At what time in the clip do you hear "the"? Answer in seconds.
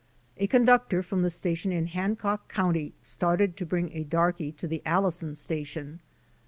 1.21-1.29, 4.67-4.81